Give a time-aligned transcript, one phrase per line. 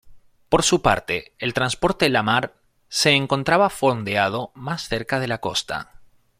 [0.49, 2.55] Por su parte, el transporte "Lamar"
[2.89, 6.01] se encontraba fondeado más cerca de la costa.